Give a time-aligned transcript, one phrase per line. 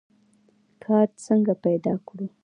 [0.83, 2.27] کار څنګه پیدا کړو؟